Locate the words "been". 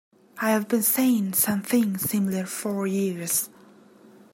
0.67-0.81